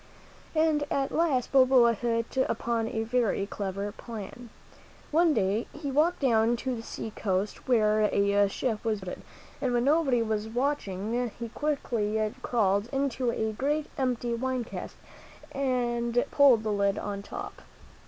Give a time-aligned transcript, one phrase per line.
[0.55, 4.49] And at last Balboa hit upon a very clever plan.
[5.11, 9.23] One day he walked down to the sea coast, where a ship was being loaded,
[9.61, 14.97] and when nobody was watching he quickly crawled into a great empty wine cask
[15.51, 17.61] and pulled the lid on the top.